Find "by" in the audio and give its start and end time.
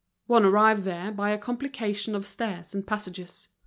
1.11-1.29